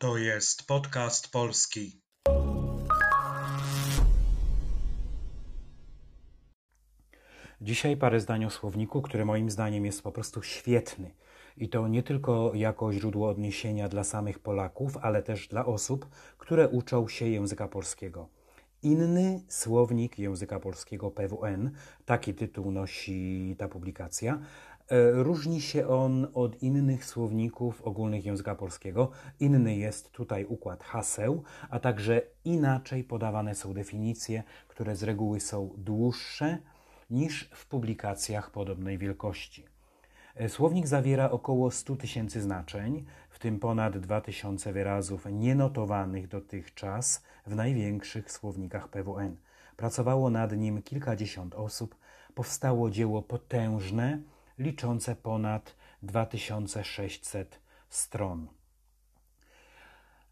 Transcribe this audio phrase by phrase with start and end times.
[0.00, 2.02] To jest podcast polski.
[7.60, 11.14] Dzisiaj parę zdań o słowniku, który moim zdaniem jest po prostu świetny.
[11.56, 16.06] I to nie tylko jako źródło odniesienia dla samych Polaków, ale też dla osób,
[16.38, 18.28] które uczą się języka polskiego.
[18.82, 21.70] Inny słownik języka polskiego PWN,
[22.06, 24.38] taki tytuł nosi ta publikacja,
[24.88, 29.10] E, różni się on od innych słowników ogólnych języka polskiego.
[29.40, 35.70] Inny jest tutaj układ haseł, a także inaczej podawane są definicje, które z reguły są
[35.76, 36.58] dłuższe
[37.10, 39.77] niż w publikacjach podobnej wielkości.
[40.38, 47.54] E, słownik zawiera około 100 tysięcy znaczeń, w tym ponad 2000 wyrazów nienotowanych dotychczas w
[47.54, 49.36] największych słownikach PWN.
[49.76, 51.96] Pracowało nad nim kilkadziesiąt osób.
[52.34, 54.18] Powstało dzieło potężne,
[54.58, 58.57] liczące ponad 2600 stron.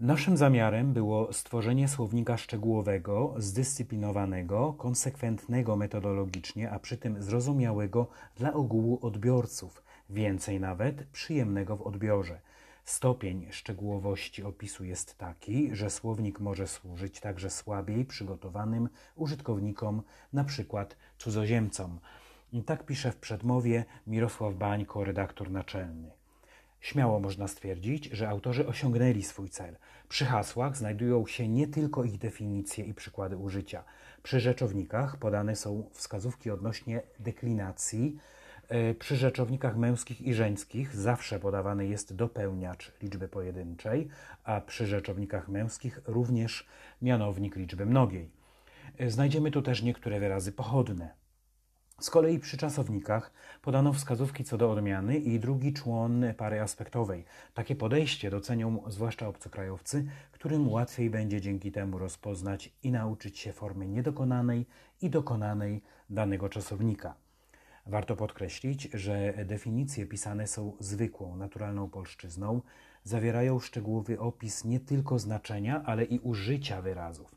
[0.00, 8.98] Naszym zamiarem było stworzenie słownika szczegółowego, zdyscyplinowanego, konsekwentnego metodologicznie, a przy tym zrozumiałego dla ogółu
[9.02, 12.40] odbiorców, więcej nawet przyjemnego w odbiorze.
[12.84, 20.02] Stopień szczegółowości opisu jest taki, że słownik może służyć także słabiej przygotowanym użytkownikom,
[20.34, 20.86] np.
[21.18, 22.00] cudzoziemcom.
[22.66, 26.17] Tak pisze w przedmowie Mirosław Bańko, redaktor naczelny.
[26.80, 29.76] Śmiało można stwierdzić, że autorzy osiągnęli swój cel.
[30.08, 33.84] Przy hasłach znajdują się nie tylko ich definicje i przykłady użycia.
[34.22, 38.18] Przy rzeczownikach podane są wskazówki odnośnie deklinacji.
[38.68, 44.08] E, przy rzeczownikach męskich i żeńskich zawsze podawany jest dopełniacz liczby pojedynczej,
[44.44, 46.66] a przy rzeczownikach męskich również
[47.02, 48.30] mianownik liczby mnogiej.
[48.98, 51.27] E, znajdziemy tu też niektóre wyrazy pochodne.
[52.00, 53.32] Z kolei przy czasownikach
[53.62, 57.24] podano wskazówki co do odmiany i drugi człon pary aspektowej.
[57.54, 63.88] Takie podejście docenią zwłaszcza obcokrajowcy, którym łatwiej będzie dzięki temu rozpoznać i nauczyć się formy
[63.88, 64.66] niedokonanej
[65.02, 67.14] i dokonanej danego czasownika.
[67.86, 72.60] Warto podkreślić, że definicje pisane są zwykłą, naturalną polszczyzną,
[73.04, 77.34] zawierają szczegółowy opis nie tylko znaczenia, ale i użycia wyrazów.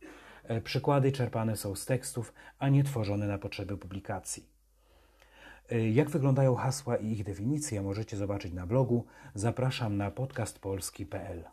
[0.52, 4.46] E, przykłady czerpane są z tekstów, a nie tworzone na potrzeby publikacji.
[5.70, 9.06] E, jak wyglądają hasła i ich definicje, możecie zobaczyć na blogu.
[9.36, 11.44] Zapraszam na podcastpolski.pl.